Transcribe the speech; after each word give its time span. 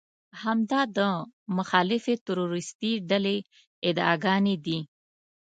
همدا 0.41 0.81
د 0.97 0.99
مخالفې 1.57 2.15
تروريستي 2.25 2.93
ډلې 3.09 3.37
ادعاګانې 3.87 4.55
دي. 4.65 4.79